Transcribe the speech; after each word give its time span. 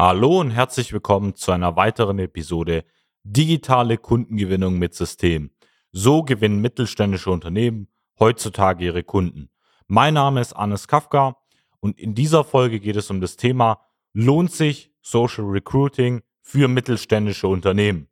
Hallo 0.00 0.38
und 0.38 0.52
herzlich 0.52 0.92
willkommen 0.92 1.34
zu 1.34 1.50
einer 1.50 1.74
weiteren 1.74 2.20
Episode 2.20 2.84
Digitale 3.24 3.98
Kundengewinnung 3.98 4.78
mit 4.78 4.94
System. 4.94 5.50
So 5.90 6.22
gewinnen 6.22 6.60
mittelständische 6.60 7.32
Unternehmen 7.32 7.88
heutzutage 8.20 8.84
ihre 8.84 9.02
Kunden. 9.02 9.50
Mein 9.88 10.14
Name 10.14 10.40
ist 10.40 10.52
Anis 10.52 10.86
Kafka 10.86 11.36
und 11.80 11.98
in 11.98 12.14
dieser 12.14 12.44
Folge 12.44 12.78
geht 12.78 12.94
es 12.94 13.10
um 13.10 13.20
das 13.20 13.36
Thema 13.36 13.80
Lohnt 14.12 14.52
sich 14.52 14.92
Social 15.02 15.46
Recruiting 15.46 16.22
für 16.42 16.68
mittelständische 16.68 17.48
Unternehmen? 17.48 18.06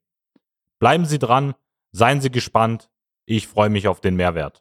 Bleiben 0.81 1.05
Sie 1.05 1.21
dran, 1.21 1.55
seien 1.93 2.21
Sie 2.21 2.33
gespannt, 2.33 2.91
ich 3.27 3.47
freue 3.47 3.71
mich 3.71 3.87
auf 3.87 4.01
den 4.01 4.17
Mehrwert. 4.17 4.61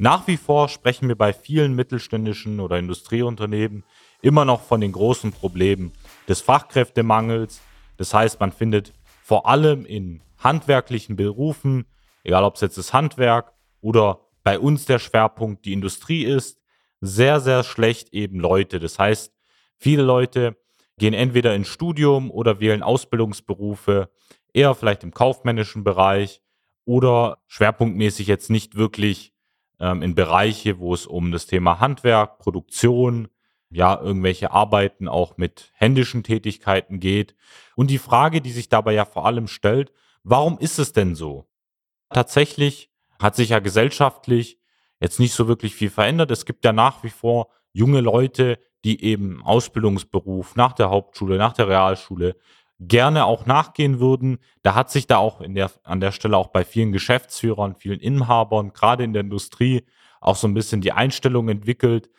Nach 0.00 0.28
wie 0.28 0.36
vor 0.36 0.68
sprechen 0.68 1.08
wir 1.08 1.16
bei 1.16 1.32
vielen 1.32 1.74
mittelständischen 1.74 2.60
oder 2.60 2.78
Industrieunternehmen 2.78 3.82
immer 4.22 4.44
noch 4.44 4.62
von 4.62 4.80
den 4.80 4.92
großen 4.92 5.32
Problemen 5.32 5.92
des 6.28 6.40
Fachkräftemangels. 6.40 7.60
Das 7.96 8.14
heißt, 8.14 8.38
man 8.38 8.52
findet 8.52 8.92
vor 9.24 9.48
allem 9.48 9.84
in 9.84 10.22
handwerklichen 10.38 11.16
Berufen, 11.16 11.84
egal 12.22 12.44
ob 12.44 12.54
es 12.54 12.60
jetzt 12.60 12.78
das 12.78 12.92
Handwerk 12.92 13.52
oder 13.80 14.20
bei 14.44 14.60
uns 14.60 14.84
der 14.84 15.00
Schwerpunkt 15.00 15.64
die 15.64 15.72
Industrie 15.72 16.24
ist, 16.24 16.60
sehr, 17.00 17.40
sehr 17.40 17.64
schlecht 17.64 18.14
eben 18.14 18.38
Leute. 18.38 18.78
Das 18.78 19.00
heißt, 19.00 19.32
viele 19.78 20.04
Leute 20.04 20.56
gehen 20.98 21.12
entweder 21.12 21.56
ins 21.56 21.68
Studium 21.68 22.30
oder 22.30 22.60
wählen 22.60 22.84
Ausbildungsberufe, 22.84 24.10
eher 24.52 24.76
vielleicht 24.76 25.02
im 25.02 25.12
kaufmännischen 25.12 25.82
Bereich 25.82 26.40
oder 26.84 27.38
schwerpunktmäßig 27.48 28.28
jetzt 28.28 28.48
nicht 28.48 28.76
wirklich 28.76 29.32
ähm, 29.80 30.02
in 30.02 30.14
Bereiche, 30.14 30.78
wo 30.78 30.94
es 30.94 31.06
um 31.06 31.32
das 31.32 31.46
Thema 31.46 31.80
Handwerk, 31.80 32.38
Produktion, 32.38 33.28
ja, 33.70 34.00
irgendwelche 34.00 34.50
Arbeiten 34.50 35.08
auch 35.08 35.36
mit 35.36 35.72
händischen 35.74 36.22
Tätigkeiten 36.22 37.00
geht. 37.00 37.34
Und 37.76 37.90
die 37.90 37.98
Frage, 37.98 38.40
die 38.40 38.50
sich 38.50 38.68
dabei 38.68 38.94
ja 38.94 39.04
vor 39.04 39.26
allem 39.26 39.46
stellt, 39.46 39.92
warum 40.22 40.58
ist 40.58 40.78
es 40.78 40.92
denn 40.92 41.14
so? 41.14 41.46
Tatsächlich 42.10 42.90
hat 43.20 43.36
sich 43.36 43.50
ja 43.50 43.58
gesellschaftlich 43.58 44.58
jetzt 45.00 45.20
nicht 45.20 45.34
so 45.34 45.48
wirklich 45.48 45.74
viel 45.74 45.90
verändert. 45.90 46.30
Es 46.30 46.46
gibt 46.46 46.64
ja 46.64 46.72
nach 46.72 47.02
wie 47.02 47.10
vor 47.10 47.48
junge 47.72 48.00
Leute, 48.00 48.58
die 48.84 49.04
eben 49.04 49.42
Ausbildungsberuf 49.42 50.56
nach 50.56 50.72
der 50.72 50.90
Hauptschule, 50.90 51.36
nach 51.36 51.52
der 51.52 51.68
Realschule 51.68 52.36
gerne 52.80 53.24
auch 53.24 53.46
nachgehen 53.46 54.00
würden. 54.00 54.38
Da 54.62 54.74
hat 54.74 54.90
sich 54.90 55.06
da 55.06 55.18
auch 55.18 55.40
in 55.40 55.54
der, 55.54 55.70
an 55.82 56.00
der 56.00 56.12
Stelle 56.12 56.36
auch 56.36 56.48
bei 56.48 56.64
vielen 56.64 56.92
Geschäftsführern, 56.92 57.74
vielen 57.74 58.00
Inhabern, 58.00 58.72
gerade 58.72 59.04
in 59.04 59.12
der 59.12 59.22
Industrie, 59.22 59.84
auch 60.20 60.36
so 60.36 60.46
ein 60.46 60.54
bisschen 60.54 60.80
die 60.80 60.92
Einstellung 60.92 61.48
entwickelt. 61.48 62.10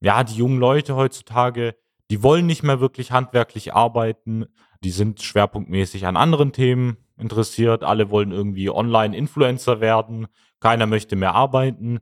Ja, 0.00 0.24
die 0.24 0.36
jungen 0.36 0.58
Leute 0.58 0.96
heutzutage, 0.96 1.76
die 2.10 2.22
wollen 2.22 2.46
nicht 2.46 2.62
mehr 2.62 2.80
wirklich 2.80 3.12
handwerklich 3.12 3.72
arbeiten. 3.72 4.46
Die 4.84 4.90
sind 4.90 5.22
schwerpunktmäßig 5.22 6.06
an 6.06 6.16
anderen 6.16 6.52
Themen 6.52 6.96
interessiert. 7.16 7.84
Alle 7.84 8.10
wollen 8.10 8.32
irgendwie 8.32 8.68
Online-Influencer 8.68 9.80
werden. 9.80 10.26
Keiner 10.60 10.86
möchte 10.86 11.16
mehr 11.16 11.34
arbeiten. 11.34 12.00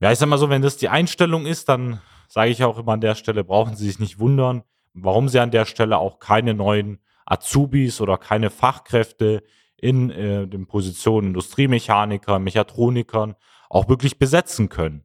Ja, 0.00 0.12
ich 0.12 0.18
sag 0.18 0.28
mal 0.28 0.38
so, 0.38 0.50
wenn 0.50 0.62
das 0.62 0.76
die 0.76 0.88
Einstellung 0.88 1.46
ist, 1.46 1.68
dann 1.68 2.00
sage 2.28 2.50
ich 2.50 2.62
auch 2.64 2.78
immer 2.78 2.92
an 2.92 3.00
der 3.00 3.14
Stelle, 3.14 3.44
brauchen 3.44 3.76
Sie 3.76 3.86
sich 3.86 3.98
nicht 3.98 4.18
wundern, 4.18 4.62
warum 4.94 5.28
Sie 5.28 5.40
an 5.40 5.50
der 5.50 5.64
Stelle 5.64 5.98
auch 5.98 6.18
keine 6.18 6.54
neuen 6.54 6.98
Azubis 7.26 8.00
oder 8.00 8.18
keine 8.18 8.50
Fachkräfte 8.50 9.42
in 9.76 10.10
äh, 10.10 10.46
den 10.46 10.66
Positionen 10.66 11.28
Industriemechaniker, 11.28 12.38
Mechatronikern 12.38 13.34
auch 13.68 13.88
wirklich 13.88 14.18
besetzen 14.18 14.68
können. 14.68 15.04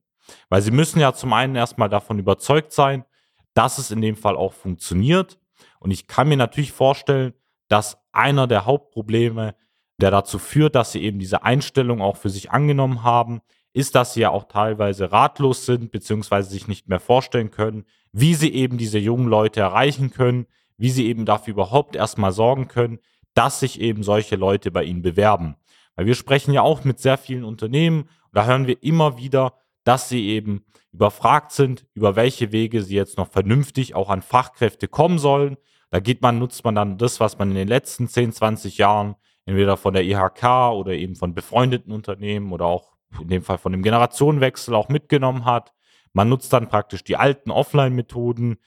Weil 0.49 0.61
sie 0.61 0.71
müssen 0.71 0.99
ja 0.99 1.13
zum 1.13 1.33
einen 1.33 1.55
erstmal 1.55 1.89
davon 1.89 2.19
überzeugt 2.19 2.73
sein, 2.73 3.05
dass 3.53 3.77
es 3.77 3.91
in 3.91 4.01
dem 4.01 4.15
Fall 4.15 4.35
auch 4.35 4.53
funktioniert. 4.53 5.39
Und 5.79 5.91
ich 5.91 6.07
kann 6.07 6.27
mir 6.27 6.37
natürlich 6.37 6.71
vorstellen, 6.71 7.33
dass 7.69 7.97
einer 8.11 8.45
der 8.45 8.65
Hauptprobleme, 8.65 9.55
der 9.99 10.11
dazu 10.11 10.37
führt, 10.37 10.75
dass 10.75 10.91
sie 10.91 11.01
eben 11.01 11.19
diese 11.19 11.43
Einstellung 11.43 12.01
auch 12.01 12.17
für 12.17 12.29
sich 12.29 12.51
angenommen 12.51 13.03
haben, 13.03 13.41
ist, 13.73 13.95
dass 13.95 14.13
sie 14.13 14.21
ja 14.21 14.29
auch 14.29 14.45
teilweise 14.45 15.11
ratlos 15.11 15.65
sind, 15.65 15.91
beziehungsweise 15.91 16.49
sich 16.49 16.67
nicht 16.67 16.87
mehr 16.87 16.99
vorstellen 16.99 17.51
können, 17.51 17.85
wie 18.11 18.33
sie 18.33 18.53
eben 18.53 18.77
diese 18.77 18.99
jungen 18.99 19.27
Leute 19.27 19.59
erreichen 19.59 20.11
können, 20.11 20.47
wie 20.77 20.89
sie 20.89 21.07
eben 21.07 21.25
dafür 21.25 21.53
überhaupt 21.53 21.95
erstmal 21.95 22.31
sorgen 22.31 22.67
können, 22.67 22.99
dass 23.33 23.59
sich 23.59 23.81
eben 23.81 24.03
solche 24.03 24.35
Leute 24.35 24.71
bei 24.71 24.83
ihnen 24.83 25.01
bewerben. 25.01 25.55
Weil 25.95 26.05
wir 26.05 26.15
sprechen 26.15 26.53
ja 26.53 26.61
auch 26.61 26.83
mit 26.83 26.99
sehr 26.99 27.17
vielen 27.17 27.43
Unternehmen 27.43 28.01
und 28.01 28.33
da 28.33 28.45
hören 28.45 28.67
wir 28.67 28.81
immer 28.83 29.17
wieder, 29.17 29.53
dass 29.83 30.09
sie 30.09 30.27
eben 30.27 30.65
überfragt 30.91 31.51
sind, 31.51 31.85
über 31.93 32.15
welche 32.15 32.51
Wege 32.51 32.81
sie 32.81 32.95
jetzt 32.95 33.17
noch 33.17 33.29
vernünftig 33.29 33.95
auch 33.95 34.09
an 34.09 34.21
Fachkräfte 34.21 34.87
kommen 34.87 35.19
sollen. 35.19 35.57
Da 35.91 35.99
geht 35.99 36.21
man, 36.21 36.39
nutzt 36.39 36.65
man 36.65 36.75
dann 36.75 36.97
das, 36.97 37.19
was 37.19 37.37
man 37.37 37.49
in 37.49 37.55
den 37.55 37.67
letzten 37.67 38.07
10, 38.07 38.33
20 38.33 38.77
Jahren 38.77 39.15
entweder 39.45 39.77
von 39.77 39.93
der 39.93 40.03
IHK 40.03 40.73
oder 40.73 40.91
eben 40.93 41.15
von 41.15 41.33
befreundeten 41.33 41.93
Unternehmen 41.93 42.51
oder 42.51 42.65
auch 42.65 42.97
in 43.21 43.29
dem 43.29 43.43
Fall 43.43 43.57
von 43.57 43.71
dem 43.71 43.83
Generationenwechsel 43.83 44.75
auch 44.75 44.89
mitgenommen 44.89 45.45
hat. 45.45 45.73
Man 46.13 46.29
nutzt 46.29 46.51
dann 46.51 46.67
praktisch 46.67 47.03
die 47.03 47.15
alten 47.15 47.51
Offline-Methoden, 47.51 48.57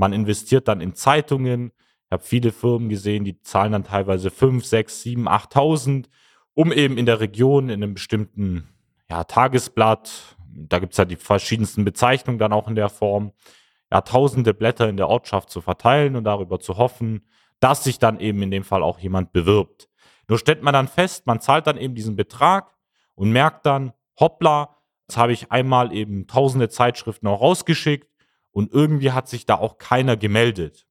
man 0.00 0.14
investiert 0.14 0.66
dann 0.66 0.80
in 0.80 0.94
Zeitungen. 0.94 1.72
Ich 2.06 2.10
habe 2.10 2.22
viele 2.22 2.52
Firmen 2.52 2.88
gesehen, 2.88 3.22
die 3.24 3.40
zahlen 3.42 3.72
dann 3.72 3.84
teilweise 3.84 4.30
5, 4.30 4.64
6, 4.64 5.02
7, 5.02 5.28
8.000, 5.28 6.06
um 6.54 6.72
eben 6.72 6.96
in 6.96 7.04
der 7.04 7.20
Region 7.20 7.68
in 7.68 7.82
einem 7.82 7.94
bestimmten 7.94 8.66
ja, 9.10 9.24
Tagesblatt, 9.24 10.36
da 10.48 10.78
gibt 10.78 10.94
es 10.94 10.96
ja 10.96 11.04
die 11.04 11.16
verschiedensten 11.16 11.84
Bezeichnungen 11.84 12.38
dann 12.38 12.54
auch 12.54 12.66
in 12.66 12.76
der 12.76 12.88
Form, 12.88 13.32
ja, 13.92 14.00
tausende 14.00 14.54
Blätter 14.54 14.88
in 14.88 14.96
der 14.96 15.08
Ortschaft 15.08 15.50
zu 15.50 15.60
verteilen 15.60 16.16
und 16.16 16.24
darüber 16.24 16.60
zu 16.60 16.78
hoffen, 16.78 17.26
dass 17.60 17.84
sich 17.84 17.98
dann 17.98 18.20
eben 18.20 18.42
in 18.42 18.50
dem 18.50 18.64
Fall 18.64 18.82
auch 18.82 19.00
jemand 19.00 19.34
bewirbt. 19.34 19.90
Nur 20.28 20.38
stellt 20.38 20.62
man 20.62 20.72
dann 20.72 20.88
fest, 20.88 21.26
man 21.26 21.40
zahlt 21.40 21.66
dann 21.66 21.76
eben 21.76 21.94
diesen 21.94 22.16
Betrag 22.16 22.74
und 23.16 23.32
merkt 23.32 23.66
dann, 23.66 23.92
hoppla, 24.18 24.76
jetzt 25.06 25.18
habe 25.18 25.32
ich 25.32 25.52
einmal 25.52 25.92
eben 25.92 26.26
tausende 26.26 26.70
Zeitschriften 26.70 27.26
auch 27.26 27.42
rausgeschickt 27.42 28.09
und 28.52 28.72
irgendwie 28.72 29.12
hat 29.12 29.28
sich 29.28 29.46
da 29.46 29.56
auch 29.56 29.78
keiner 29.78 30.16
gemeldet. 30.16 30.86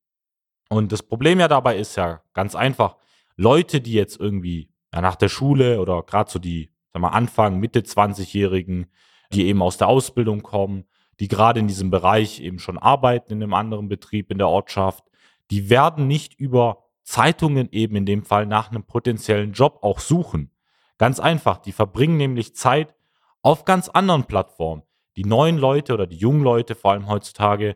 Und 0.69 0.91
das 0.91 1.03
Problem 1.03 1.39
ja 1.39 1.47
dabei 1.47 1.77
ist 1.77 1.95
ja 1.95 2.21
ganz 2.33 2.55
einfach, 2.55 2.97
Leute, 3.35 3.81
die 3.81 3.93
jetzt 3.93 4.19
irgendwie 4.19 4.69
ja, 4.93 5.01
nach 5.01 5.15
der 5.15 5.29
Schule 5.29 5.79
oder 5.81 6.03
gerade 6.03 6.29
so 6.29 6.39
die, 6.39 6.71
sag 6.93 7.01
mal, 7.01 7.09
Anfang, 7.09 7.59
Mitte 7.59 7.81
20-Jährigen, 7.81 8.87
die 9.31 9.47
eben 9.47 9.61
aus 9.61 9.77
der 9.77 9.87
Ausbildung 9.87 10.43
kommen, 10.43 10.85
die 11.19 11.27
gerade 11.27 11.59
in 11.59 11.67
diesem 11.67 11.89
Bereich 11.89 12.39
eben 12.39 12.59
schon 12.59 12.77
arbeiten 12.77 13.33
in 13.33 13.43
einem 13.43 13.53
anderen 13.53 13.89
Betrieb 13.89 14.31
in 14.31 14.37
der 14.37 14.47
Ortschaft, 14.47 15.03
die 15.51 15.69
werden 15.69 16.07
nicht 16.07 16.39
über 16.39 16.85
Zeitungen 17.03 17.69
eben 17.71 17.95
in 17.95 18.05
dem 18.05 18.23
Fall 18.23 18.45
nach 18.45 18.69
einem 18.69 18.83
potenziellen 18.83 19.53
Job 19.53 19.79
auch 19.81 19.99
suchen. 19.99 20.51
Ganz 20.97 21.19
einfach, 21.19 21.57
die 21.57 21.71
verbringen 21.71 22.17
nämlich 22.17 22.55
Zeit 22.55 22.93
auf 23.41 23.65
ganz 23.65 23.89
anderen 23.89 24.25
Plattformen 24.25 24.83
die 25.19 25.25
neuen 25.25 25.57
Leute 25.57 25.93
oder 25.93 26.07
die 26.07 26.15
jungen 26.15 26.43
Leute, 26.43 26.75
vor 26.75 26.91
allem 26.91 27.09
heutzutage 27.09 27.75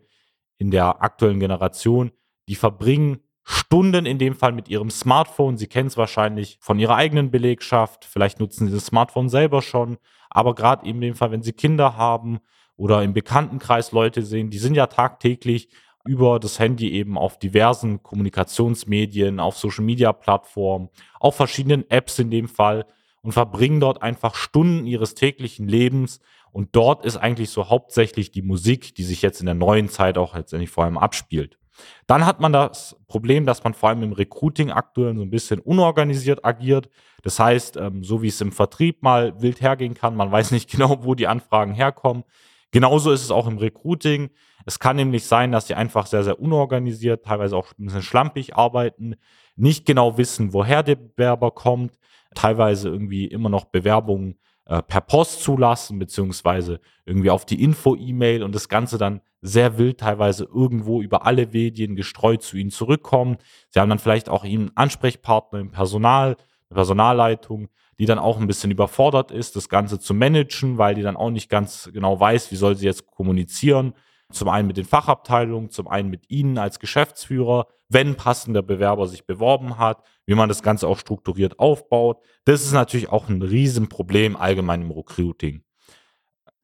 in 0.57 0.71
der 0.71 1.03
aktuellen 1.03 1.41
Generation, 1.41 2.13
die 2.47 2.55
verbringen 2.55 3.19
Stunden 3.43 4.05
in 4.05 4.17
dem 4.17 4.33
Fall 4.33 4.53
mit 4.53 4.69
ihrem 4.69 4.89
Smartphone. 4.89 5.57
Sie 5.57 5.67
kennen 5.67 5.87
es 5.87 5.97
wahrscheinlich 5.97 6.57
von 6.61 6.79
ihrer 6.79 6.95
eigenen 6.95 7.31
Belegschaft. 7.31 8.05
Vielleicht 8.05 8.39
nutzen 8.39 8.67
sie 8.67 8.73
das 8.73 8.85
Smartphone 8.85 9.27
selber 9.27 9.61
schon. 9.61 9.97
Aber 10.29 10.55
gerade 10.55 10.87
in 10.87 11.01
dem 11.01 11.15
Fall, 11.15 11.31
wenn 11.31 11.43
sie 11.43 11.51
Kinder 11.51 11.97
haben 11.97 12.39
oder 12.77 13.03
im 13.03 13.11
Bekanntenkreis 13.11 13.91
Leute 13.91 14.21
sehen, 14.21 14.49
die 14.49 14.57
sind 14.57 14.75
ja 14.75 14.87
tagtäglich 14.87 15.67
über 16.05 16.39
das 16.39 16.59
Handy 16.59 16.93
eben 16.93 17.17
auf 17.17 17.39
diversen 17.39 18.01
Kommunikationsmedien, 18.03 19.41
auf 19.41 19.57
Social-Media-Plattformen, 19.57 20.87
auf 21.19 21.35
verschiedenen 21.35 21.89
Apps 21.89 22.19
in 22.19 22.31
dem 22.31 22.47
Fall 22.47 22.85
und 23.21 23.31
verbringen 23.31 23.79
dort 23.81 24.01
einfach 24.01 24.35
Stunden 24.35 24.85
ihres 24.85 25.15
täglichen 25.15 25.67
Lebens. 25.67 26.21
Und 26.53 26.75
dort 26.75 27.03
ist 27.03 27.17
eigentlich 27.17 27.49
so 27.49 27.69
hauptsächlich 27.69 28.31
die 28.31 28.43
Musik, 28.43 28.93
die 28.93 29.03
sich 29.03 29.23
jetzt 29.23 29.39
in 29.39 29.47
der 29.47 29.55
neuen 29.55 29.89
Zeit 29.89 30.19
auch 30.19 30.35
letztendlich 30.35 30.69
vor 30.69 30.85
allem 30.85 30.99
abspielt. 30.99 31.57
Dann 32.05 32.27
hat 32.27 32.39
man 32.39 32.53
das 32.53 32.95
Problem, 33.07 33.47
dass 33.47 33.63
man 33.63 33.73
vor 33.73 33.89
allem 33.89 34.03
im 34.03 34.13
Recruiting 34.13 34.69
aktuell 34.69 35.15
so 35.15 35.23
ein 35.23 35.31
bisschen 35.31 35.59
unorganisiert 35.59 36.45
agiert. 36.45 36.89
Das 37.23 37.39
heißt, 37.39 37.77
ähm, 37.77 38.03
so 38.03 38.21
wie 38.21 38.27
es 38.27 38.39
im 38.39 38.51
Vertrieb 38.51 39.01
mal 39.01 39.41
wild 39.41 39.61
hergehen 39.61 39.95
kann, 39.95 40.15
man 40.15 40.31
weiß 40.31 40.51
nicht 40.51 40.69
genau, 40.69 41.03
wo 41.03 41.15
die 41.15 41.27
Anfragen 41.27 41.73
herkommen. 41.73 42.23
Genauso 42.69 43.11
ist 43.11 43.23
es 43.23 43.31
auch 43.31 43.47
im 43.47 43.57
Recruiting. 43.57 44.29
Es 44.67 44.77
kann 44.77 44.95
nämlich 44.95 45.25
sein, 45.25 45.51
dass 45.51 45.67
sie 45.67 45.73
einfach 45.73 46.05
sehr, 46.05 46.23
sehr 46.23 46.39
unorganisiert, 46.39 47.25
teilweise 47.25 47.57
auch 47.57 47.71
ein 47.79 47.85
bisschen 47.85 48.03
schlampig 48.03 48.55
arbeiten, 48.55 49.15
nicht 49.55 49.85
genau 49.85 50.17
wissen, 50.17 50.53
woher 50.53 50.83
der 50.83 50.95
Bewerber 50.95 51.51
kommt, 51.51 51.97
teilweise 52.35 52.89
irgendwie 52.89 53.25
immer 53.25 53.49
noch 53.49 53.65
Bewerbungen 53.65 54.39
äh, 54.65 54.81
per 54.81 55.01
Post 55.01 55.41
zulassen, 55.41 55.99
beziehungsweise 55.99 56.79
irgendwie 57.05 57.29
auf 57.29 57.45
die 57.45 57.61
Info-E-Mail 57.61 58.43
und 58.43 58.55
das 58.55 58.69
Ganze 58.69 58.97
dann 58.97 59.21
sehr 59.41 59.77
wild 59.77 59.99
teilweise 59.99 60.45
irgendwo 60.45 61.01
über 61.01 61.25
alle 61.25 61.47
Medien 61.47 61.95
gestreut 61.95 62.43
zu 62.43 62.55
ihnen 62.55 62.71
zurückkommen. 62.71 63.37
Sie 63.69 63.79
haben 63.79 63.89
dann 63.89 63.99
vielleicht 63.99 64.29
auch 64.29 64.45
einen 64.45 64.71
Ansprechpartner 64.75 65.59
im 65.59 65.71
Personal, 65.71 66.37
eine 66.69 66.75
Personalleitung, 66.75 67.67
die 67.99 68.05
dann 68.05 68.19
auch 68.19 68.39
ein 68.39 68.47
bisschen 68.47 68.71
überfordert 68.71 69.31
ist, 69.31 69.55
das 69.55 69.69
Ganze 69.69 69.99
zu 69.99 70.13
managen, 70.13 70.77
weil 70.77 70.95
die 70.95 71.01
dann 71.01 71.17
auch 71.17 71.29
nicht 71.29 71.49
ganz 71.49 71.89
genau 71.93 72.19
weiß, 72.19 72.51
wie 72.51 72.55
soll 72.55 72.75
sie 72.75 72.85
jetzt 72.85 73.05
kommunizieren. 73.07 73.93
Zum 74.33 74.49
einen 74.49 74.67
mit 74.67 74.77
den 74.77 74.85
Fachabteilungen, 74.85 75.69
zum 75.69 75.87
einen 75.87 76.09
mit 76.09 76.29
Ihnen 76.29 76.57
als 76.57 76.79
Geschäftsführer, 76.79 77.67
wenn 77.89 78.15
passender 78.15 78.61
Bewerber 78.61 79.07
sich 79.07 79.25
beworben 79.25 79.77
hat, 79.77 80.03
wie 80.25 80.35
man 80.35 80.49
das 80.49 80.63
Ganze 80.63 80.87
auch 80.87 80.97
strukturiert 80.97 81.59
aufbaut. 81.59 82.19
Das 82.45 82.63
ist 82.63 82.73
natürlich 82.73 83.09
auch 83.09 83.29
ein 83.29 83.41
Riesenproblem 83.41 84.35
allgemein 84.35 84.81
im 84.81 84.91
Recruiting. 84.91 85.63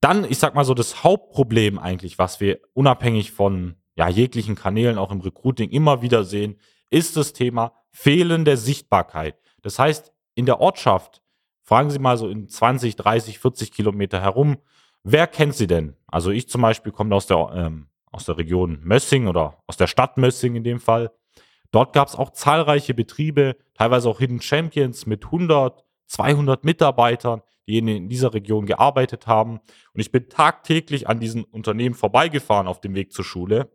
Dann, 0.01 0.23
ich 0.23 0.39
sag 0.39 0.55
mal 0.55 0.65
so, 0.65 0.73
das 0.73 1.03
Hauptproblem 1.03 1.77
eigentlich, 1.77 2.17
was 2.17 2.39
wir 2.39 2.59
unabhängig 2.73 3.31
von 3.31 3.75
ja, 3.95 4.07
jeglichen 4.07 4.55
Kanälen 4.55 4.97
auch 4.97 5.11
im 5.11 5.21
Recruiting 5.21 5.69
immer 5.69 6.01
wieder 6.01 6.23
sehen, 6.23 6.57
ist 6.89 7.17
das 7.17 7.33
Thema 7.33 7.73
fehlende 7.91 8.55
Sichtbarkeit. 8.57 9.35
Das 9.61 9.77
heißt, 9.77 10.13
in 10.35 10.45
der 10.45 10.61
Ortschaft, 10.61 11.21
fragen 11.63 11.89
Sie 11.89 11.99
mal 11.99 12.17
so 12.17 12.29
in 12.29 12.47
20, 12.47 12.95
30, 12.95 13.39
40 13.39 13.71
Kilometer 13.71 14.21
herum, 14.21 14.57
wer 15.03 15.27
kennt 15.27 15.55
Sie 15.55 15.67
denn? 15.67 15.95
Also 16.07 16.31
ich 16.31 16.49
zum 16.49 16.61
Beispiel 16.61 16.91
komme 16.91 17.15
aus 17.15 17.27
der, 17.27 17.51
ähm, 17.53 17.87
aus 18.11 18.25
der 18.25 18.37
Region 18.37 18.79
Mössing 18.83 19.27
oder 19.27 19.61
aus 19.67 19.77
der 19.77 19.87
Stadt 19.87 20.17
Mössing 20.17 20.55
in 20.55 20.63
dem 20.63 20.79
Fall. 20.79 21.11
Dort 21.71 21.93
gab 21.93 22.07
es 22.07 22.15
auch 22.15 22.31
zahlreiche 22.31 22.93
Betriebe, 22.93 23.55
teilweise 23.75 24.09
auch 24.09 24.19
Hidden 24.19 24.41
Champions 24.41 25.05
mit 25.05 25.25
100, 25.25 25.85
200 26.07 26.63
Mitarbeitern, 26.63 27.41
die 27.67 27.77
in 27.77 28.09
dieser 28.09 28.33
Region 28.33 28.65
gearbeitet 28.65 29.27
haben. 29.27 29.59
Und 29.93 30.01
ich 30.01 30.11
bin 30.11 30.27
tagtäglich 30.29 31.07
an 31.07 31.19
diesen 31.19 31.43
Unternehmen 31.43 31.93
vorbeigefahren 31.93 32.67
auf 32.67 32.81
dem 32.81 32.95
Weg 32.95 33.13
zur 33.13 33.23
Schule. 33.23 33.71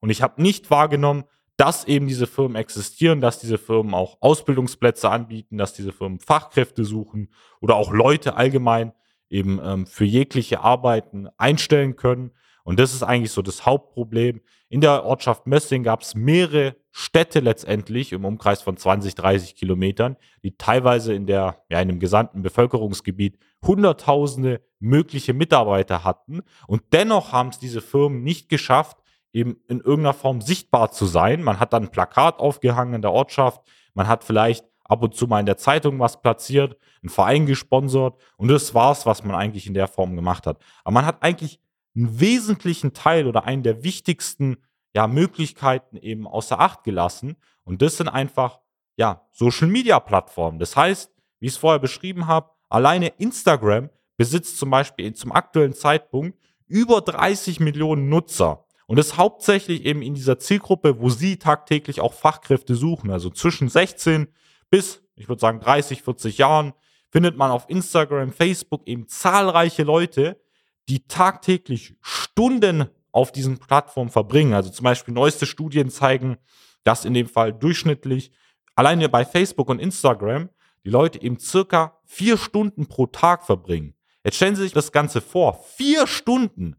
Und 0.00 0.10
ich 0.10 0.20
habe 0.20 0.42
nicht 0.42 0.70
wahrgenommen, 0.70 1.24
dass 1.56 1.86
eben 1.86 2.06
diese 2.06 2.26
Firmen 2.26 2.56
existieren, 2.56 3.20
dass 3.20 3.40
diese 3.40 3.58
Firmen 3.58 3.94
auch 3.94 4.18
Ausbildungsplätze 4.20 5.10
anbieten, 5.10 5.58
dass 5.58 5.72
diese 5.72 5.92
Firmen 5.92 6.20
Fachkräfte 6.20 6.84
suchen 6.84 7.32
oder 7.60 7.74
auch 7.74 7.90
Leute 7.90 8.36
allgemein 8.36 8.92
eben 9.30 9.60
ähm, 9.62 9.86
für 9.86 10.04
jegliche 10.04 10.60
Arbeiten 10.60 11.28
einstellen 11.36 11.96
können. 11.96 12.32
Und 12.64 12.78
das 12.78 12.92
ist 12.92 13.02
eigentlich 13.02 13.32
so 13.32 13.42
das 13.42 13.64
Hauptproblem. 13.64 14.40
In 14.68 14.82
der 14.82 15.04
Ortschaft 15.04 15.46
Mössing 15.46 15.82
gab 15.82 16.02
es 16.02 16.14
mehrere 16.14 16.76
Städte 16.90 17.40
letztendlich 17.40 18.12
im 18.12 18.24
Umkreis 18.24 18.60
von 18.60 18.76
20, 18.76 19.14
30 19.14 19.54
Kilometern, 19.54 20.16
die 20.42 20.56
teilweise 20.56 21.14
in 21.14 21.26
der, 21.26 21.62
ja, 21.70 21.80
in 21.80 21.88
dem 21.88 22.00
gesamten 22.00 22.42
Bevölkerungsgebiet 22.42 23.38
Hunderttausende 23.66 24.60
mögliche 24.80 25.32
Mitarbeiter 25.32 26.04
hatten. 26.04 26.42
Und 26.66 26.82
dennoch 26.92 27.32
haben 27.32 27.48
es 27.48 27.58
diese 27.58 27.80
Firmen 27.80 28.22
nicht 28.22 28.48
geschafft, 28.48 28.98
eben 29.32 29.56
in 29.68 29.78
irgendeiner 29.78 30.14
Form 30.14 30.40
sichtbar 30.40 30.90
zu 30.90 31.06
sein. 31.06 31.42
Man 31.42 31.60
hat 31.60 31.72
dann 31.72 31.84
ein 31.84 31.90
Plakat 31.90 32.38
aufgehangen 32.38 32.94
in 32.94 33.02
der 33.02 33.12
Ortschaft, 33.12 33.62
man 33.94 34.08
hat 34.08 34.24
vielleicht 34.24 34.64
ab 34.88 35.02
und 35.02 35.14
zu 35.14 35.26
mal 35.26 35.40
in 35.40 35.46
der 35.46 35.56
Zeitung 35.56 35.98
was 36.00 36.20
platziert, 36.20 36.76
einen 37.02 37.10
Verein 37.10 37.46
gesponsert 37.46 38.20
und 38.36 38.48
das 38.48 38.74
war's, 38.74 39.06
was 39.06 39.22
man 39.22 39.36
eigentlich 39.36 39.66
in 39.66 39.74
der 39.74 39.86
Form 39.86 40.16
gemacht 40.16 40.46
hat. 40.46 40.58
Aber 40.82 40.94
man 40.94 41.06
hat 41.06 41.22
eigentlich 41.22 41.60
einen 41.94 42.18
wesentlichen 42.18 42.92
Teil 42.94 43.26
oder 43.26 43.44
einen 43.44 43.62
der 43.62 43.84
wichtigsten 43.84 44.56
ja, 44.94 45.06
Möglichkeiten 45.06 45.96
eben 45.96 46.26
außer 46.26 46.58
Acht 46.58 46.84
gelassen. 46.84 47.36
Und 47.64 47.82
das 47.82 47.98
sind 47.98 48.08
einfach 48.08 48.60
ja, 48.96 49.26
Social 49.30 49.68
Media 49.68 50.00
Plattformen. 50.00 50.58
Das 50.58 50.76
heißt, 50.76 51.12
wie 51.40 51.46
ich 51.46 51.52
es 51.52 51.58
vorher 51.58 51.78
beschrieben 51.78 52.26
habe, 52.26 52.50
alleine 52.68 53.08
Instagram 53.18 53.90
besitzt 54.16 54.58
zum 54.58 54.70
Beispiel 54.70 55.12
zum 55.14 55.32
aktuellen 55.32 55.74
Zeitpunkt 55.74 56.38
über 56.66 57.00
30 57.00 57.60
Millionen 57.60 58.08
Nutzer. 58.08 58.64
Und 58.86 58.96
das 58.96 59.16
hauptsächlich 59.16 59.84
eben 59.84 60.02
in 60.02 60.14
dieser 60.14 60.38
Zielgruppe, 60.38 61.00
wo 61.00 61.10
sie 61.10 61.36
tagtäglich 61.36 62.00
auch 62.00 62.14
Fachkräfte 62.14 62.74
suchen. 62.74 63.10
Also 63.10 63.30
zwischen 63.30 63.68
16 63.68 64.28
bis, 64.70 65.02
ich 65.16 65.28
würde 65.28 65.40
sagen, 65.40 65.60
30, 65.60 66.02
40 66.02 66.38
Jahren 66.38 66.72
findet 67.10 67.36
man 67.36 67.50
auf 67.50 67.68
Instagram, 67.68 68.32
Facebook 68.32 68.86
eben 68.86 69.08
zahlreiche 69.08 69.82
Leute, 69.82 70.40
die 70.88 71.06
tagtäglich 71.06 71.94
Stunden 72.00 72.88
auf 73.12 73.32
diesen 73.32 73.58
Plattformen 73.58 74.10
verbringen. 74.10 74.54
Also 74.54 74.70
zum 74.70 74.84
Beispiel 74.84 75.14
neueste 75.14 75.46
Studien 75.46 75.90
zeigen, 75.90 76.36
dass 76.84 77.04
in 77.04 77.14
dem 77.14 77.28
Fall 77.28 77.52
durchschnittlich 77.52 78.32
alleine 78.74 79.08
bei 79.08 79.24
Facebook 79.24 79.68
und 79.68 79.80
Instagram 79.80 80.50
die 80.84 80.90
Leute 80.90 81.20
eben 81.20 81.38
circa 81.38 81.98
vier 82.04 82.38
Stunden 82.38 82.86
pro 82.86 83.06
Tag 83.06 83.44
verbringen. 83.44 83.94
Jetzt 84.24 84.36
stellen 84.36 84.56
Sie 84.56 84.62
sich 84.62 84.72
das 84.72 84.92
Ganze 84.92 85.20
vor. 85.20 85.64
Vier 85.76 86.06
Stunden. 86.06 86.76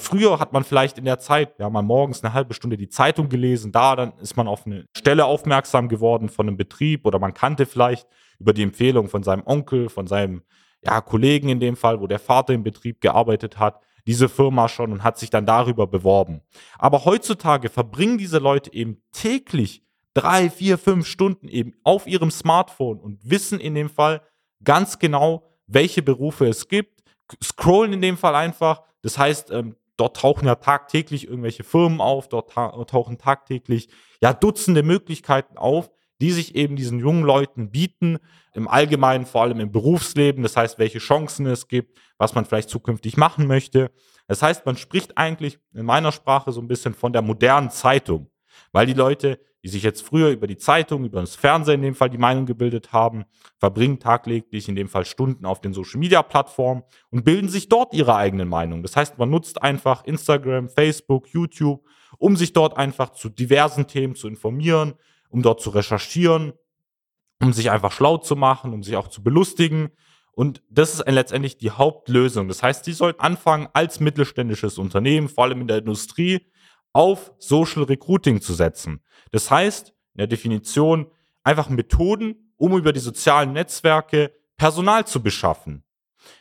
Früher 0.00 0.38
hat 0.40 0.52
man 0.52 0.64
vielleicht 0.64 0.98
in 0.98 1.04
der 1.04 1.18
Zeit, 1.18 1.58
ja, 1.58 1.68
mal 1.68 1.82
morgens 1.82 2.24
eine 2.24 2.32
halbe 2.32 2.54
Stunde 2.54 2.76
die 2.76 2.88
Zeitung 2.88 3.28
gelesen, 3.28 3.70
da 3.70 3.94
dann 3.96 4.12
ist 4.18 4.36
man 4.36 4.48
auf 4.48 4.66
eine 4.66 4.86
Stelle 4.96 5.26
aufmerksam 5.26 5.88
geworden 5.88 6.28
von 6.28 6.48
einem 6.48 6.56
Betrieb 6.56 7.06
oder 7.06 7.18
man 7.18 7.34
kannte 7.34 7.66
vielleicht 7.66 8.08
über 8.38 8.52
die 8.52 8.62
Empfehlung 8.62 9.08
von 9.08 9.22
seinem 9.22 9.42
Onkel, 9.44 9.88
von 9.88 10.06
seinem 10.06 10.42
ja, 10.82 11.00
Kollegen 11.00 11.50
in 11.50 11.60
dem 11.60 11.76
Fall, 11.76 12.00
wo 12.00 12.06
der 12.06 12.18
Vater 12.18 12.54
im 12.54 12.62
Betrieb 12.62 13.00
gearbeitet 13.00 13.58
hat, 13.58 13.80
diese 14.06 14.28
Firma 14.28 14.68
schon 14.68 14.92
und 14.92 15.04
hat 15.04 15.18
sich 15.18 15.30
dann 15.30 15.44
darüber 15.44 15.86
beworben. 15.86 16.40
Aber 16.78 17.04
heutzutage 17.04 17.68
verbringen 17.68 18.18
diese 18.18 18.38
Leute 18.38 18.72
eben 18.72 19.02
täglich 19.12 19.84
drei, 20.14 20.50
vier, 20.50 20.78
fünf 20.78 21.06
Stunden 21.06 21.48
eben 21.48 21.74
auf 21.84 22.06
ihrem 22.06 22.30
Smartphone 22.30 22.98
und 22.98 23.18
wissen 23.22 23.60
in 23.60 23.74
dem 23.74 23.90
Fall 23.90 24.22
ganz 24.64 24.98
genau, 24.98 25.44
welche 25.66 26.02
Berufe 26.02 26.46
es 26.46 26.68
gibt, 26.68 27.02
scrollen 27.42 27.92
in 27.92 28.02
dem 28.02 28.16
Fall 28.16 28.34
einfach. 28.34 28.82
Das 29.02 29.18
heißt, 29.18 29.50
ähm, 29.50 29.76
dort 30.00 30.16
tauchen 30.16 30.46
ja 30.46 30.54
tagtäglich 30.56 31.28
irgendwelche 31.28 31.62
Firmen 31.62 32.00
auf, 32.00 32.28
dort 32.28 32.50
tauchen 32.52 33.18
tagtäglich 33.18 33.88
ja 34.22 34.32
Dutzende 34.32 34.82
Möglichkeiten 34.82 35.58
auf, 35.58 35.90
die 36.20 36.32
sich 36.32 36.54
eben 36.54 36.76
diesen 36.76 36.98
jungen 36.98 37.22
Leuten 37.22 37.70
bieten, 37.70 38.18
im 38.52 38.68
Allgemeinen, 38.68 39.26
vor 39.26 39.42
allem 39.42 39.60
im 39.60 39.72
Berufsleben, 39.72 40.42
das 40.42 40.56
heißt, 40.56 40.78
welche 40.78 40.98
Chancen 40.98 41.46
es 41.46 41.68
gibt, 41.68 41.98
was 42.18 42.34
man 42.34 42.44
vielleicht 42.44 42.68
zukünftig 42.68 43.16
machen 43.16 43.46
möchte. 43.46 43.90
Das 44.26 44.42
heißt, 44.42 44.66
man 44.66 44.76
spricht 44.76 45.16
eigentlich 45.16 45.58
in 45.72 45.86
meiner 45.86 46.12
Sprache 46.12 46.52
so 46.52 46.60
ein 46.60 46.68
bisschen 46.68 46.94
von 46.94 47.12
der 47.12 47.22
modernen 47.22 47.70
Zeitung, 47.70 48.30
weil 48.72 48.86
die 48.86 48.94
Leute, 48.94 49.38
die 49.62 49.68
sich 49.68 49.82
jetzt 49.82 50.02
früher 50.02 50.30
über 50.30 50.46
die 50.46 50.56
Zeitung, 50.56 51.04
über 51.04 51.20
das 51.20 51.36
Fernsehen 51.36 51.76
in 51.76 51.82
dem 51.82 51.94
Fall 51.94 52.10
die 52.10 52.18
Meinung 52.18 52.46
gebildet 52.46 52.92
haben, 52.92 53.24
verbringen 53.58 53.98
tagtäglich 53.98 54.68
in 54.68 54.74
dem 54.74 54.88
Fall 54.88 55.04
Stunden 55.04 55.44
auf 55.44 55.60
den 55.60 55.74
Social 55.74 56.00
Media 56.00 56.22
Plattformen 56.22 56.82
und 57.10 57.24
bilden 57.24 57.48
sich 57.48 57.68
dort 57.68 57.92
ihre 57.92 58.16
eigenen 58.16 58.48
Meinungen. 58.48 58.82
Das 58.82 58.96
heißt, 58.96 59.18
man 59.18 59.30
nutzt 59.30 59.62
einfach 59.62 60.04
Instagram, 60.04 60.68
Facebook, 60.68 61.28
YouTube, 61.28 61.84
um 62.18 62.36
sich 62.36 62.52
dort 62.52 62.76
einfach 62.76 63.10
zu 63.10 63.28
diversen 63.28 63.86
Themen 63.86 64.14
zu 64.14 64.28
informieren, 64.28 64.94
um 65.28 65.42
dort 65.42 65.60
zu 65.60 65.70
recherchieren, 65.70 66.54
um 67.40 67.52
sich 67.52 67.70
einfach 67.70 67.92
schlau 67.92 68.16
zu 68.16 68.36
machen, 68.36 68.72
um 68.72 68.82
sich 68.82 68.96
auch 68.96 69.08
zu 69.08 69.22
belustigen. 69.22 69.90
Und 70.32 70.62
das 70.70 70.94
ist 70.94 71.04
letztendlich 71.06 71.58
die 71.58 71.70
Hauptlösung. 71.70 72.48
Das 72.48 72.62
heißt, 72.62 72.84
Sie 72.84 72.92
sollten 72.92 73.20
anfangen, 73.20 73.68
als 73.74 74.00
mittelständisches 74.00 74.78
Unternehmen, 74.78 75.28
vor 75.28 75.44
allem 75.44 75.60
in 75.60 75.66
der 75.66 75.78
Industrie, 75.78 76.49
auf 76.92 77.32
Social 77.38 77.84
Recruiting 77.84 78.40
zu 78.40 78.54
setzen. 78.54 79.00
Das 79.30 79.50
heißt, 79.50 79.88
in 80.14 80.18
der 80.18 80.26
Definition 80.26 81.06
einfach 81.42 81.68
Methoden, 81.68 82.52
um 82.56 82.76
über 82.76 82.92
die 82.92 83.00
sozialen 83.00 83.52
Netzwerke 83.52 84.32
Personal 84.56 85.06
zu 85.06 85.22
beschaffen. 85.22 85.84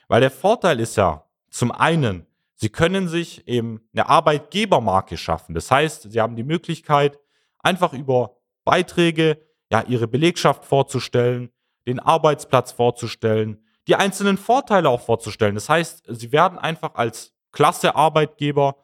Weil 0.07 0.21
der 0.21 0.31
Vorteil 0.31 0.79
ist 0.79 0.97
ja 0.97 1.25
zum 1.49 1.71
einen, 1.71 2.25
Sie 2.55 2.69
können 2.69 3.07
sich 3.07 3.47
eben 3.47 3.79
eine 3.93 4.09
Arbeitgebermarke 4.09 5.15
schaffen. 5.15 5.55
Das 5.55 5.71
heißt, 5.71 6.11
Sie 6.11 6.19
haben 6.19 6.35
die 6.35 6.43
Möglichkeit, 6.43 7.17
einfach 7.59 7.93
über 7.93 8.35
Beiträge, 8.65 9.39
ja, 9.71 9.83
ihre 9.87 10.07
Belegschaft 10.07 10.65
vorzustellen, 10.65 11.51
den 11.87 11.99
Arbeitsplatz 11.99 12.71
vorzustellen, 12.71 13.63
die 13.87 13.95
einzelnen 13.95 14.37
Vorteile 14.37 14.89
auch 14.89 15.01
vorzustellen. 15.01 15.55
Das 15.55 15.69
heißt, 15.69 16.03
sie 16.07 16.31
werden 16.31 16.59
einfach 16.59 16.95
als 16.95 17.33
klasse 17.51 17.95
Arbeitgeber, 17.95 18.75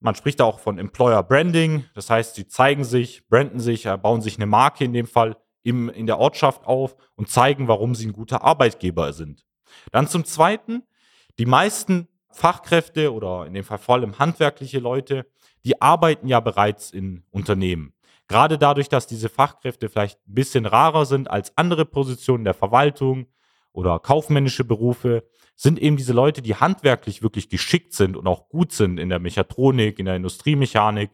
man 0.00 0.14
spricht 0.14 0.40
auch 0.40 0.60
von 0.60 0.78
Employer 0.78 1.22
Branding, 1.22 1.84
das 1.94 2.10
heißt, 2.10 2.34
sie 2.34 2.46
zeigen 2.46 2.84
sich, 2.84 3.26
branden 3.28 3.60
sich, 3.60 3.84
bauen 4.02 4.22
sich 4.22 4.36
eine 4.36 4.46
Marke 4.46 4.84
in 4.84 4.92
dem 4.92 5.06
Fall 5.06 5.36
im, 5.62 5.88
in 5.88 6.06
der 6.06 6.18
Ortschaft 6.18 6.66
auf 6.66 6.96
und 7.16 7.28
zeigen, 7.28 7.68
warum 7.68 7.94
sie 7.94 8.06
ein 8.06 8.12
guter 8.12 8.42
Arbeitgeber 8.42 9.12
sind. 9.12 9.44
Dann 9.92 10.08
zum 10.08 10.24
Zweiten, 10.24 10.82
die 11.38 11.46
meisten 11.46 12.08
Fachkräfte 12.30 13.12
oder 13.12 13.46
in 13.46 13.54
dem 13.54 13.64
Fall 13.64 13.78
vor 13.78 13.96
allem 13.96 14.18
handwerkliche 14.18 14.78
Leute, 14.78 15.26
die 15.64 15.80
arbeiten 15.80 16.28
ja 16.28 16.40
bereits 16.40 16.90
in 16.90 17.24
Unternehmen. 17.30 17.92
Gerade 18.28 18.58
dadurch, 18.58 18.88
dass 18.88 19.06
diese 19.06 19.28
Fachkräfte 19.28 19.88
vielleicht 19.88 20.18
ein 20.28 20.34
bisschen 20.34 20.66
rarer 20.66 21.06
sind 21.06 21.30
als 21.30 21.56
andere 21.56 21.84
Positionen 21.84 22.44
der 22.44 22.54
Verwaltung 22.54 23.26
oder 23.72 23.98
kaufmännische 23.98 24.64
Berufe, 24.64 25.24
sind 25.54 25.78
eben 25.80 25.96
diese 25.96 26.12
Leute, 26.12 26.40
die 26.40 26.54
handwerklich 26.54 27.22
wirklich 27.22 27.48
geschickt 27.48 27.92
sind 27.92 28.16
und 28.16 28.26
auch 28.26 28.48
gut 28.48 28.72
sind 28.72 28.98
in 28.98 29.08
der 29.08 29.18
Mechatronik, 29.18 29.98
in 29.98 30.06
der 30.06 30.16
Industriemechanik, 30.16 31.10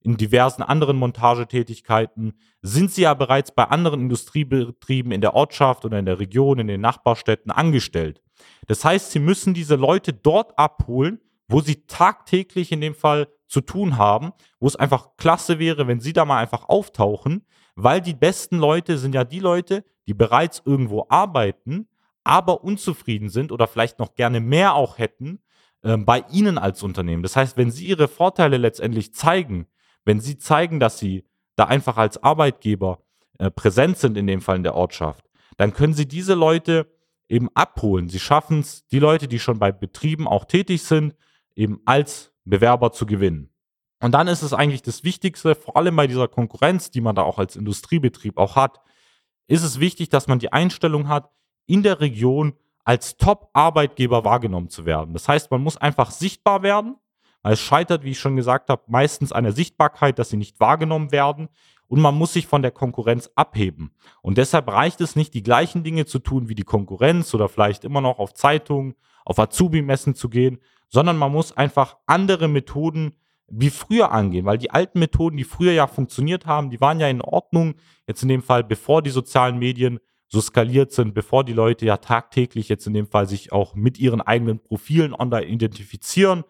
in 0.00 0.16
diversen 0.16 0.62
anderen 0.62 0.96
Montagetätigkeiten, 0.96 2.34
sind 2.62 2.90
sie 2.90 3.02
ja 3.02 3.14
bereits 3.14 3.52
bei 3.52 3.64
anderen 3.64 4.00
Industriebetrieben 4.00 5.12
in 5.12 5.20
der 5.20 5.34
Ortschaft 5.34 5.84
oder 5.84 5.98
in 5.98 6.06
der 6.06 6.18
Region, 6.18 6.58
in 6.58 6.66
den 6.66 6.80
Nachbarstädten 6.80 7.50
angestellt. 7.50 8.22
Das 8.66 8.84
heißt, 8.84 9.10
sie 9.10 9.18
müssen 9.18 9.54
diese 9.54 9.76
Leute 9.76 10.12
dort 10.12 10.58
abholen, 10.58 11.20
wo 11.48 11.60
sie 11.60 11.86
tagtäglich 11.86 12.72
in 12.72 12.80
dem 12.80 12.94
Fall 12.94 13.28
zu 13.48 13.60
tun 13.60 13.98
haben, 13.98 14.32
wo 14.60 14.66
es 14.66 14.76
einfach 14.76 15.16
klasse 15.16 15.58
wäre, 15.58 15.86
wenn 15.86 16.00
sie 16.00 16.12
da 16.12 16.24
mal 16.24 16.38
einfach 16.38 16.68
auftauchen, 16.68 17.46
weil 17.76 18.00
die 18.00 18.14
besten 18.14 18.58
Leute 18.58 18.98
sind 18.98 19.14
ja 19.14 19.24
die 19.24 19.40
Leute, 19.40 19.84
die 20.06 20.14
bereits 20.14 20.62
irgendwo 20.64 21.06
arbeiten, 21.08 21.88
aber 22.24 22.64
unzufrieden 22.64 23.28
sind 23.28 23.52
oder 23.52 23.66
vielleicht 23.66 23.98
noch 23.98 24.14
gerne 24.14 24.40
mehr 24.40 24.74
auch 24.74 24.98
hätten 24.98 25.40
äh, 25.82 25.96
bei 25.96 26.24
Ihnen 26.30 26.58
als 26.58 26.82
Unternehmen. 26.82 27.22
Das 27.22 27.36
heißt, 27.36 27.56
wenn 27.56 27.70
Sie 27.70 27.86
Ihre 27.86 28.08
Vorteile 28.08 28.56
letztendlich 28.56 29.14
zeigen, 29.14 29.66
wenn 30.04 30.20
Sie 30.20 30.38
zeigen, 30.38 30.80
dass 30.80 30.98
Sie 30.98 31.24
da 31.56 31.64
einfach 31.64 31.96
als 31.96 32.22
Arbeitgeber 32.22 33.02
äh, 33.38 33.50
präsent 33.50 33.98
sind, 33.98 34.16
in 34.16 34.26
dem 34.26 34.40
Fall 34.40 34.56
in 34.56 34.62
der 34.62 34.74
Ortschaft, 34.74 35.24
dann 35.56 35.72
können 35.72 35.94
Sie 35.94 36.06
diese 36.06 36.34
Leute 36.34 36.90
eben 37.28 37.48
abholen. 37.54 38.08
Sie 38.08 38.18
schaffen 38.18 38.60
es, 38.60 38.86
die 38.88 38.98
Leute, 38.98 39.28
die 39.28 39.38
schon 39.38 39.58
bei 39.58 39.72
Betrieben 39.72 40.28
auch 40.28 40.44
tätig 40.44 40.82
sind, 40.82 41.14
eben 41.54 41.80
als 41.84 42.32
Bewerber 42.44 42.92
zu 42.92 43.06
gewinnen. 43.06 43.50
Und 44.00 44.12
dann 44.12 44.28
ist 44.28 44.42
es 44.42 44.52
eigentlich 44.52 44.82
das 44.82 45.04
Wichtigste, 45.04 45.54
vor 45.54 45.76
allem 45.76 45.96
bei 45.96 46.06
dieser 46.06 46.28
Konkurrenz, 46.28 46.90
die 46.90 47.00
man 47.00 47.14
da 47.14 47.22
auch 47.22 47.38
als 47.38 47.56
Industriebetrieb 47.56 48.36
auch 48.36 48.56
hat, 48.56 48.80
ist 49.46 49.62
es 49.62 49.80
wichtig, 49.80 50.08
dass 50.08 50.26
man 50.26 50.38
die 50.38 50.52
Einstellung 50.52 51.08
hat, 51.08 51.30
in 51.66 51.82
der 51.82 52.00
Region 52.00 52.54
als 52.84 53.16
Top-Arbeitgeber 53.16 54.24
wahrgenommen 54.24 54.68
zu 54.68 54.84
werden. 54.84 55.14
Das 55.14 55.28
heißt, 55.28 55.50
man 55.50 55.62
muss 55.62 55.76
einfach 55.76 56.10
sichtbar 56.10 56.62
werden, 56.62 56.96
weil 57.42 57.54
es 57.54 57.60
scheitert, 57.60 58.04
wie 58.04 58.10
ich 58.10 58.18
schon 58.18 58.36
gesagt 58.36 58.68
habe, 58.68 58.82
meistens 58.86 59.32
an 59.32 59.44
der 59.44 59.52
Sichtbarkeit, 59.52 60.18
dass 60.18 60.30
sie 60.30 60.36
nicht 60.36 60.60
wahrgenommen 60.60 61.12
werden 61.12 61.48
und 61.88 62.00
man 62.00 62.14
muss 62.14 62.32
sich 62.32 62.46
von 62.46 62.62
der 62.62 62.70
Konkurrenz 62.70 63.30
abheben. 63.34 63.92
Und 64.22 64.38
deshalb 64.38 64.68
reicht 64.68 65.00
es 65.00 65.16
nicht, 65.16 65.34
die 65.34 65.42
gleichen 65.42 65.82
Dinge 65.82 66.06
zu 66.06 66.18
tun 66.18 66.48
wie 66.48 66.54
die 66.54 66.64
Konkurrenz 66.64 67.34
oder 67.34 67.48
vielleicht 67.48 67.84
immer 67.84 68.00
noch 68.00 68.18
auf 68.18 68.34
Zeitungen, 68.34 68.94
auf 69.24 69.38
Azubi-Messen 69.38 70.14
zu 70.14 70.28
gehen, 70.28 70.58
sondern 70.88 71.16
man 71.16 71.32
muss 71.32 71.56
einfach 71.56 71.96
andere 72.06 72.48
Methoden 72.48 73.16
wie 73.56 73.70
früher 73.70 74.10
angehen, 74.10 74.46
weil 74.46 74.58
die 74.58 74.70
alten 74.70 74.98
Methoden, 74.98 75.36
die 75.36 75.44
früher 75.44 75.72
ja 75.72 75.86
funktioniert 75.86 76.46
haben, 76.46 76.70
die 76.70 76.80
waren 76.80 77.00
ja 77.00 77.08
in 77.08 77.20
Ordnung. 77.20 77.74
Jetzt 78.06 78.22
in 78.22 78.28
dem 78.28 78.42
Fall, 78.42 78.64
bevor 78.64 79.02
die 79.02 79.10
sozialen 79.10 79.58
Medien 79.58 80.00
so 80.28 80.40
skaliert 80.40 80.92
sind, 80.92 81.14
bevor 81.14 81.44
die 81.44 81.52
Leute 81.52 81.86
ja 81.86 81.96
tagtäglich 81.96 82.68
jetzt 82.68 82.86
in 82.86 82.94
dem 82.94 83.06
Fall 83.06 83.28
sich 83.28 83.52
auch 83.52 83.74
mit 83.74 83.98
ihren 83.98 84.20
eigenen 84.20 84.58
Profilen 84.58 85.14
online 85.14 85.46
identifizieren, 85.46 86.44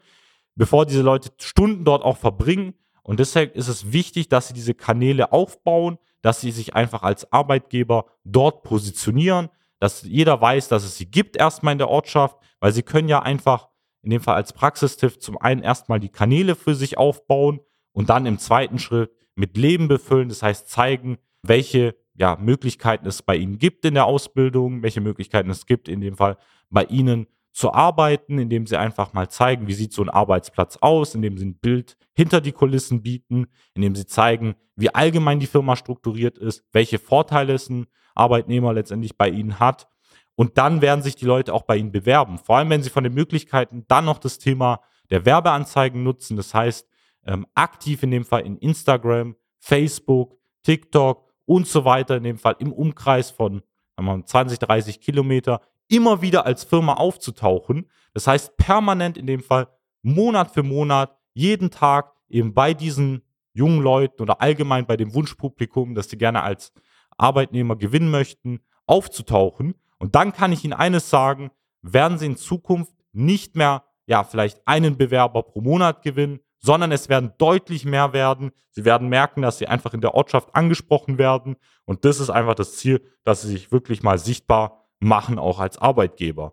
bevor 0.55 0.87
diese 0.87 1.03
Leute 1.03 1.31
Stunden 1.39 1.85
dort 1.85 2.03
auch 2.03 2.17
verbringen. 2.17 2.75
Und 3.03 3.21
deshalb 3.21 3.55
ist 3.55 3.69
es 3.69 3.93
wichtig, 3.93 4.29
dass 4.29 4.49
sie 4.49 4.55
diese 4.55 4.75
Kanäle 4.75 5.33
aufbauen, 5.33 5.99
dass 6.23 6.41
sie 6.41 6.51
sich 6.51 6.75
einfach 6.75 7.03
als 7.03 7.31
Arbeitgeber 7.33 8.07
dort 8.25 8.63
positionieren, 8.63 9.51
dass 9.79 10.03
jeder 10.03 10.41
weiß, 10.41 10.69
dass 10.69 10.85
es 10.85 10.97
sie 10.97 11.11
gibt 11.11 11.37
erstmal 11.37 11.73
in 11.73 11.79
der 11.79 11.91
Ortschaft, 11.91 12.39
weil 12.61 12.73
sie 12.73 12.83
können 12.83 13.09
ja 13.09 13.21
einfach 13.21 13.69
in 14.05 14.11
dem 14.11 14.21
Fall 14.21 14.37
als 14.37 14.53
Praxistipp 14.53 15.21
zum 15.23 15.39
einen 15.39 15.63
erstmal 15.63 16.01
die 16.01 16.09
Kanäle 16.09 16.55
für 16.55 16.75
sich 16.75 16.99
aufbauen 16.99 17.61
und 17.93 18.11
dann 18.11 18.27
im 18.27 18.39
zweiten 18.39 18.79
Schritt 18.79 19.11
mit 19.35 19.57
Leben 19.57 19.89
befüllen, 19.89 20.29
das 20.29 20.43
heißt 20.43 20.71
zeigen, 20.71 21.19
welche 21.43 21.97
ja, 22.15 22.37
Möglichkeiten 22.37 23.07
es 23.07 23.23
bei 23.23 23.37
Ihnen 23.37 23.59
gibt 23.59 23.85
in 23.85 23.95
der 23.95 24.07
Ausbildung, 24.07 24.83
welche 24.83 25.01
Möglichkeiten 25.01 25.51
es 25.51 25.67
gibt 25.67 25.89
in 25.89 26.01
dem 26.01 26.17
Fall 26.17 26.37
bei 26.71 26.85
Ihnen 26.85 27.27
zu 27.53 27.73
arbeiten, 27.73 28.39
indem 28.39 28.67
Sie 28.67 28.77
einfach 28.77 29.13
mal 29.13 29.29
zeigen, 29.29 29.67
wie 29.67 29.75
sieht 29.75 29.93
so 29.93 30.03
ein 30.03 30.11
Arbeitsplatz 30.11 30.79
aus, 30.81 31.15
indem 31.15 31.39
Sie 31.39 31.47
ein 31.47 31.59
Bild 31.59 31.97
hinter 32.15 32.41
die 32.41 32.53
Kulissen 32.53 33.03
bieten, 33.03 33.47
indem 33.75 33.95
Sie 33.95 34.07
zeigen, 34.07 34.55
wie 34.77 34.95
allgemein 34.95 35.41
die 35.41 35.47
Firma 35.47 35.77
strukturiert 35.77 36.39
ist, 36.39 36.65
welche 36.73 36.99
Vorteile 36.99 37.55
es 37.55 37.69
ein 37.69 37.87
Arbeitnehmer 38.15 38.73
letztendlich 38.73 39.17
bei 39.17 39.29
Ihnen 39.29 39.61
hat. 39.61 39.89
Und 40.37 40.59
dann 40.59 40.81
werden 40.81 41.03
sich 41.03 41.17
die 41.17 41.27
Leute 41.27 41.55
auch 41.55 41.63
bei 41.63 41.77
Ihnen 41.77 41.93
bewerben. 41.93 42.39
Vor 42.39 42.57
allem, 42.57 42.71
wenn 42.71 42.83
Sie 42.83 42.91
von 42.91 43.05
den 43.05 43.15
Möglichkeiten 43.15 43.85
dann 43.89 44.05
noch 44.05 44.19
das 44.19 44.39
Thema 44.39 44.81
der 45.11 45.25
Werbeanzeigen 45.25 46.03
nutzen. 46.03 46.37
Das 46.37 46.55
heißt, 46.55 46.89
ähm, 47.27 47.47
aktiv 47.55 48.03
in 48.03 48.11
dem 48.11 48.25
Fall 48.25 48.43
in 48.43 48.57
Instagram, 48.59 49.37
Facebook, 49.59 50.37
TikTok 50.63 51.33
und 51.47 51.67
so 51.67 51.85
weiter, 51.85 52.17
in 52.17 52.25
dem 52.25 52.39
Fall 52.39 52.57
im 52.59 52.73
Umkreis 52.73 53.31
von 53.31 53.63
20, 53.97 54.59
30 54.59 55.01
Kilometer, 55.01 55.61
immer 55.89 56.21
wieder 56.21 56.47
als 56.47 56.65
Firma 56.65 56.95
aufzutauchen. 56.95 57.89
Das 58.13 58.27
heißt, 58.27 58.57
permanent 58.57 59.17
in 59.17 59.27
dem 59.27 59.43
Fall 59.43 59.69
Monat 60.03 60.51
für 60.51 60.63
Monat, 60.63 61.17
jeden 61.33 61.71
Tag 61.71 62.13
eben 62.29 62.55
bei 62.55 62.75
diesen 62.75 63.23
jungen 63.53 63.81
Leuten 63.81 64.23
oder 64.23 64.43
allgemein 64.43 64.87
bei 64.87 64.97
dem 64.97 65.15
Wunschpublikum, 65.15 65.95
das 65.95 66.11
sie 66.11 66.19
gerne 66.19 66.43
als 66.43 66.73
Arbeitnehmer 67.17 67.77
gewinnen 67.77 68.11
möchten, 68.11 68.61
aufzutauchen. 68.87 69.75
Und 70.05 70.15
dann 70.15 70.35
kann 70.35 70.53
ich 70.53 70.63
Ihnen 70.65 70.75
eines 70.75 71.09
sagen, 71.09 71.51
werden 71.81 72.19
Sie 72.19 72.27
in 72.27 72.37
Zukunft 72.37 72.93
nicht 73.15 73.57
mehr, 73.57 73.85
ja, 74.05 74.23
vielleicht 74.23 74.61
einen 74.69 74.99
Bewerber 74.99 75.43
pro 75.43 75.63
Monat 75.63 76.03
gewinnen, 76.03 76.41
sondern 76.59 76.93
es 76.93 77.09
werden 77.09 77.33
deutlich 77.39 77.87
mehr 77.87 78.13
werden. 78.13 78.51
Sie 78.71 78.85
werden 78.85 79.09
merken, 79.09 79.41
dass 79.41 79.57
sie 79.57 79.67
einfach 79.67 79.95
in 79.95 80.03
der 80.03 80.13
Ortschaft 80.13 80.55
angesprochen 80.55 81.17
werden. 81.17 81.57
Und 81.87 82.05
das 82.05 82.21
ist 82.21 82.29
einfach 82.29 82.55
das 82.55 82.77
Ziel, 82.77 83.01
dass 83.23 83.41
sie 83.41 83.49
sich 83.49 83.73
wirklich 83.73 84.03
mal 84.03 84.19
sichtbar 84.19 84.91
machen, 85.01 85.39
auch 85.39 85.59
als 85.59 85.79
Arbeitgeber. 85.79 86.53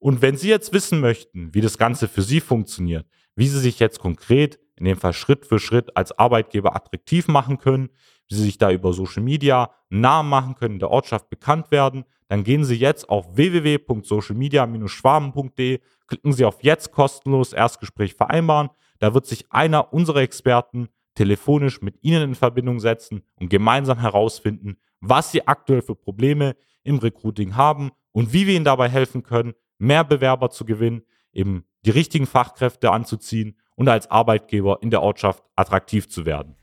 Und 0.00 0.20
wenn 0.20 0.36
Sie 0.36 0.48
jetzt 0.48 0.72
wissen 0.72 0.98
möchten, 0.98 1.54
wie 1.54 1.60
das 1.60 1.78
Ganze 1.78 2.08
für 2.08 2.22
Sie 2.22 2.40
funktioniert, 2.40 3.06
wie 3.36 3.46
Sie 3.46 3.60
sich 3.60 3.78
jetzt 3.78 4.00
konkret, 4.00 4.58
in 4.74 4.84
dem 4.84 4.98
Fall 4.98 5.12
Schritt 5.12 5.46
für 5.46 5.60
Schritt 5.60 5.96
als 5.96 6.18
Arbeitgeber 6.18 6.74
attraktiv 6.74 7.28
machen 7.28 7.58
können, 7.58 7.90
Sie 8.30 8.42
sich 8.42 8.58
da 8.58 8.70
über 8.70 8.92
Social 8.92 9.22
Media 9.22 9.70
Namen 9.88 10.28
machen 10.30 10.54
können, 10.54 10.74
in 10.74 10.80
der 10.80 10.90
Ortschaft 10.90 11.28
bekannt 11.28 11.70
werden, 11.70 12.04
dann 12.28 12.42
gehen 12.44 12.64
Sie 12.64 12.76
jetzt 12.76 13.08
auf 13.08 13.36
www.socialmedia-schwaben.de, 13.36 15.80
klicken 16.06 16.32
Sie 16.32 16.44
auf 16.44 16.62
jetzt 16.62 16.92
kostenlos 16.92 17.52
Erstgespräch 17.52 18.14
vereinbaren. 18.14 18.70
Da 19.00 19.14
wird 19.14 19.26
sich 19.26 19.50
einer 19.50 19.92
unserer 19.92 20.20
Experten 20.20 20.88
telefonisch 21.16 21.82
mit 21.82 21.96
Ihnen 22.02 22.22
in 22.22 22.36
Verbindung 22.36 22.78
setzen 22.78 23.22
und 23.34 23.50
gemeinsam 23.50 23.98
herausfinden, 23.98 24.76
was 25.00 25.32
Sie 25.32 25.48
aktuell 25.48 25.82
für 25.82 25.96
Probleme 25.96 26.54
im 26.84 26.98
Recruiting 26.98 27.56
haben 27.56 27.90
und 28.12 28.32
wie 28.32 28.46
wir 28.46 28.54
Ihnen 28.54 28.64
dabei 28.64 28.88
helfen 28.88 29.24
können, 29.24 29.54
mehr 29.78 30.04
Bewerber 30.04 30.50
zu 30.50 30.64
gewinnen, 30.64 31.02
eben 31.32 31.64
die 31.84 31.90
richtigen 31.90 32.26
Fachkräfte 32.26 32.92
anzuziehen 32.92 33.56
und 33.74 33.88
als 33.88 34.08
Arbeitgeber 34.08 34.78
in 34.82 34.90
der 34.90 35.02
Ortschaft 35.02 35.42
attraktiv 35.56 36.08
zu 36.08 36.26
werden. 36.26 36.54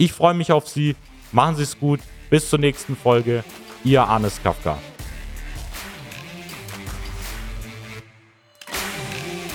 Ich 0.00 0.14
freue 0.14 0.32
mich 0.32 0.50
auf 0.50 0.66
Sie. 0.66 0.96
Machen 1.30 1.56
Sie 1.56 1.62
es 1.62 1.78
gut. 1.78 2.00
Bis 2.30 2.48
zur 2.48 2.58
nächsten 2.58 2.96
Folge. 2.96 3.44
Ihr 3.84 4.02
Arnes 4.02 4.42
Kafka. 4.42 4.78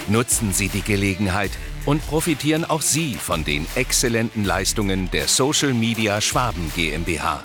Nutzen 0.08 0.54
Sie 0.54 0.70
die 0.70 0.84
Gelegenheit 0.84 1.50
und 1.88 2.06
profitieren 2.06 2.64
auch 2.64 2.84
Sie 2.84 3.16
von 3.16 3.44
den 3.44 3.66
exzellenten 3.74 4.46
Leistungen 4.46 5.10
der 5.10 5.28
Social 5.28 5.74
Media 5.74 6.22
Schwaben 6.22 6.72
GmbH. 6.76 7.42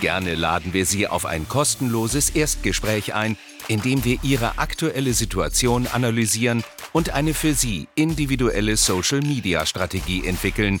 Gerne 0.00 0.34
laden 0.34 0.72
wir 0.72 0.86
Sie 0.86 1.06
auf 1.06 1.26
ein 1.26 1.46
kostenloses 1.46 2.30
Erstgespräch 2.30 3.14
ein, 3.14 3.36
in 3.68 3.82
dem 3.82 4.04
wir 4.04 4.18
Ihre 4.24 4.58
aktuelle 4.58 5.14
Situation 5.14 5.86
analysieren 5.86 6.64
und 6.92 7.10
eine 7.10 7.34
für 7.34 7.54
Sie 7.54 7.86
individuelle 7.94 8.76
Social 8.76 9.20
Media 9.20 9.64
Strategie 9.64 10.26
entwickeln, 10.26 10.80